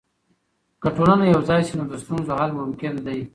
[0.81, 3.19] که ټولنه یوځای سي، نو د ستونزو حل ممکن دی.